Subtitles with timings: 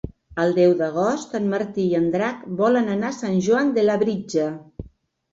[0.43, 4.47] El deu d'agost en Martí i en Drac volen anar a Sant Joan de Labritja.